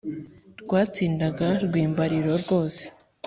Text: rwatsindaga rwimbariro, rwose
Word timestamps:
rwatsindaga 0.61 1.47
rwimbariro, 1.65 2.31
rwose 2.43 2.83